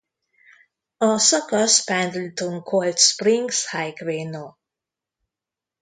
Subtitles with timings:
[0.97, 4.49] A szakasz Pendleton–Cold Springs Highway No.